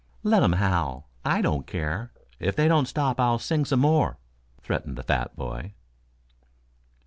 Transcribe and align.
"Let 0.23 0.41
'em 0.41 0.53
howl. 0.53 1.11
I 1.23 1.43
don't 1.43 1.67
care. 1.67 2.11
If 2.39 2.55
they 2.55 2.67
don't 2.67 2.87
stop 2.87 3.19
I'll 3.19 3.37
sing 3.37 3.65
some 3.65 3.81
more," 3.81 4.17
threatened 4.63 4.97
the 4.97 5.03
fat 5.03 5.35
boy. 5.35 5.75